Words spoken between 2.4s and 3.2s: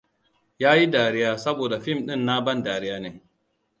ban dariya ne.